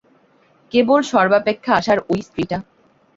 কেবল 0.71 0.99
সর্বাপেক্ষা 1.11 1.71
অসার 1.79 1.99
ঐ 2.09 2.15
স্ত্রীটা! 2.21 2.57